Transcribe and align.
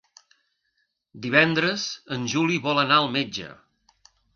Divendres 1.27 1.85
en 2.19 2.27
Juli 2.35 2.61
vol 2.67 2.87
anar 2.89 3.01
al 3.05 3.15
metge. 3.21 3.57